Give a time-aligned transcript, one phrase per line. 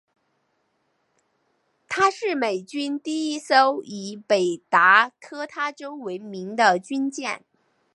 [1.87, 7.45] 她是美军第一艘以北达科他州为名的军舰。